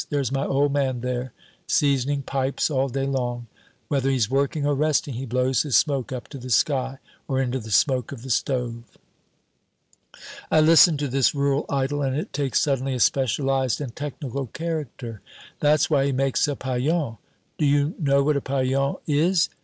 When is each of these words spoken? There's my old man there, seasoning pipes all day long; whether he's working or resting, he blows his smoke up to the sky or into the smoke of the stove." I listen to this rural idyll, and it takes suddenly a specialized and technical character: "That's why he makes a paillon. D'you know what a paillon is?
There's 0.09 0.31
my 0.31 0.47
old 0.47 0.73
man 0.73 1.01
there, 1.01 1.31
seasoning 1.67 2.23
pipes 2.23 2.71
all 2.71 2.89
day 2.89 3.05
long; 3.05 3.45
whether 3.87 4.09
he's 4.09 4.31
working 4.31 4.65
or 4.65 4.73
resting, 4.73 5.13
he 5.13 5.27
blows 5.27 5.61
his 5.61 5.77
smoke 5.77 6.11
up 6.11 6.27
to 6.29 6.39
the 6.39 6.49
sky 6.49 6.97
or 7.27 7.39
into 7.39 7.59
the 7.59 7.69
smoke 7.69 8.11
of 8.11 8.23
the 8.23 8.31
stove." 8.31 8.81
I 10.49 10.59
listen 10.59 10.97
to 10.97 11.07
this 11.07 11.35
rural 11.35 11.67
idyll, 11.69 12.01
and 12.01 12.15
it 12.17 12.33
takes 12.33 12.59
suddenly 12.59 12.95
a 12.95 12.99
specialized 12.99 13.79
and 13.79 13.95
technical 13.95 14.47
character: 14.47 15.21
"That's 15.59 15.87
why 15.87 16.07
he 16.07 16.11
makes 16.11 16.47
a 16.47 16.55
paillon. 16.55 17.17
D'you 17.59 17.93
know 17.99 18.23
what 18.23 18.37
a 18.37 18.41
paillon 18.41 18.95
is? 19.05 19.49